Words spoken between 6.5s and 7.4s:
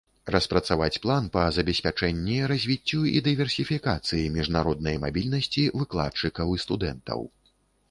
і студэнтаў.